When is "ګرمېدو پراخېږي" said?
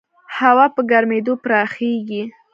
0.91-2.23